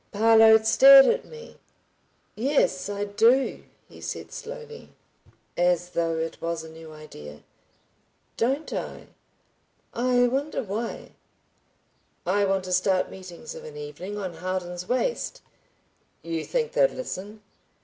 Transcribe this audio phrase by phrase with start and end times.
[0.11, 1.57] Parload stared at me.
[2.33, 4.89] "Yes, I do," he said slowly,
[5.55, 7.43] as though it was a new idea.
[8.35, 9.09] "Don't I?...
[9.93, 11.11] I wonder why."
[12.25, 15.43] "I want to start meetings of an evening on Howden's Waste."
[16.23, 17.43] "You think they'd listen?"